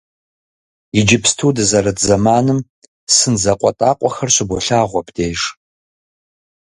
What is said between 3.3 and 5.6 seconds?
закъуэтӏакъуэхэр щыболъагъу абдеж.